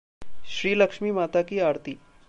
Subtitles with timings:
[0.45, 1.97] श्रीलक्ष्मी माता की आरती